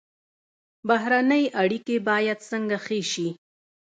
بهرنۍ 0.87 1.43
اړیکې 1.61 1.95
باید 2.09 2.39
څنګه 2.49 2.77
ښې 2.85 2.99
شي؟ 3.11 3.27